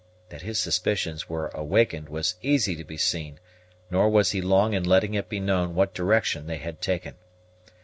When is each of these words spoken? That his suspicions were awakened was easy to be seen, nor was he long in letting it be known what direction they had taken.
That 0.29 0.41
his 0.41 0.57
suspicions 0.59 1.29
were 1.29 1.49
awakened 1.53 2.09
was 2.09 2.33
easy 2.41 2.75
to 2.75 2.83
be 2.83 2.97
seen, 2.97 3.39
nor 3.91 4.09
was 4.09 4.31
he 4.31 4.41
long 4.41 4.73
in 4.73 4.83
letting 4.83 5.13
it 5.13 5.29
be 5.29 5.39
known 5.39 5.75
what 5.75 5.93
direction 5.93 6.47
they 6.47 6.57
had 6.57 6.81
taken. 6.81 7.13